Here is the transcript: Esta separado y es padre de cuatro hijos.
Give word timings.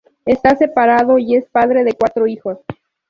Esta 0.25 0.55
separado 0.55 1.19
y 1.19 1.35
es 1.35 1.47
padre 1.51 1.83
de 1.83 1.93
cuatro 1.93 2.25
hijos. 2.25 2.57